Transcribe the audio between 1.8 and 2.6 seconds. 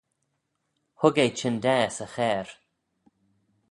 'sy charr